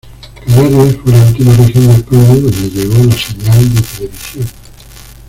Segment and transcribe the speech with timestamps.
[0.47, 4.47] Canarias fue la última región de España donde llegó la señal de televisión.